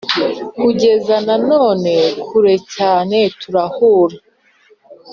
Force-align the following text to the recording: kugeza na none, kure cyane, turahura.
kugeza 0.61 1.15
na 1.27 1.35
none, 1.49 1.93
kure 2.27 2.55
cyane, 2.75 3.17
turahura. 3.39 4.17